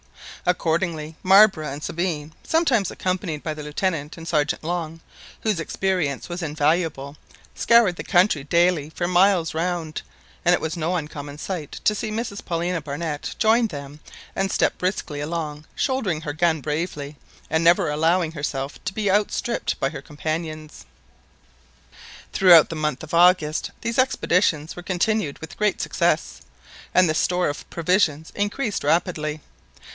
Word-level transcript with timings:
Accordingly 0.47 1.15
Marbre 1.21 1.61
and 1.71 1.83
Sabine, 1.83 2.33
sometimes 2.43 2.89
accompanied 2.89 3.43
by 3.43 3.53
the 3.53 3.61
Lieutenant 3.61 4.17
and 4.17 4.27
Sergeant 4.27 4.63
Long, 4.63 4.99
whose 5.41 5.59
experience 5.59 6.27
was 6.27 6.41
invaluable, 6.41 7.15
scoured 7.53 7.95
the 7.97 8.03
country 8.03 8.43
daily 8.43 8.89
for 8.89 9.07
miles 9.07 9.53
round; 9.53 10.01
and 10.43 10.55
it 10.55 10.59
was 10.59 10.75
no 10.75 10.95
uncommon 10.95 11.37
sight 11.37 11.73
to 11.83 11.93
see 11.93 12.09
Mrs 12.09 12.43
Paulina 12.43 12.81
Barnett 12.81 13.35
join 13.37 13.67
them 13.67 13.99
and 14.35 14.49
step 14.51 14.75
briskly 14.79 15.19
along 15.21 15.65
shouldering 15.75 16.21
her 16.21 16.33
gun 16.33 16.61
bravely, 16.61 17.15
and 17.47 17.63
never 17.63 17.91
allowing 17.91 18.31
herself 18.31 18.83
to 18.85 18.93
be 18.95 19.11
outstripped 19.11 19.79
by 19.79 19.89
her 19.89 20.01
companions. 20.01 20.85
Throughout 22.33 22.69
the 22.69 22.75
month 22.75 23.03
of 23.03 23.13
August 23.13 23.69
these 23.81 23.99
expeditions 23.99 24.75
were 24.75 24.81
continued 24.81 25.37
with 25.37 25.57
great 25.57 25.79
success, 25.79 26.41
and 26.95 27.07
the 27.07 27.13
store 27.13 27.49
of 27.49 27.69
provisions 27.69 28.31
increased 28.33 28.83
rapidly. 28.83 29.41